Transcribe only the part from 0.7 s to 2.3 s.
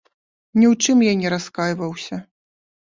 ў чым я не раскайваўся.